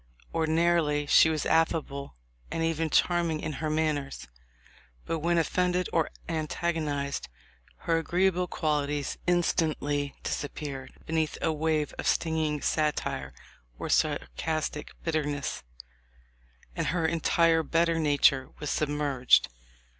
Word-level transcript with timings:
Ordinarily 0.33 1.05
she 1.05 1.29
was 1.29 1.45
affable 1.45 2.15
and 2.49 2.63
even 2.63 2.89
charming 2.89 3.39
in 3.39 3.53
her 3.61 3.69
manners; 3.69 4.27
but 5.05 5.19
when 5.19 5.37
offended 5.37 5.87
or 5.93 6.09
antagonized, 6.27 7.29
her 7.85 7.99
agreeable 7.99 8.47
quali 8.47 8.87
ties 8.87 9.19
instantly 9.27 10.15
disappeared 10.23 10.91
beneath 11.05 11.37
a 11.39 11.53
wave 11.53 11.93
of 11.99 12.07
sting 12.07 12.39
ing 12.39 12.61
satire 12.63 13.31
or 13.77 13.89
sarcastic 13.89 14.89
bitterness, 15.03 15.61
and 16.75 16.87
her 16.87 17.05
entire 17.05 17.61
better 17.61 17.99
nature 17.99 18.49
was 18.59 18.71
submerged. 18.71 19.49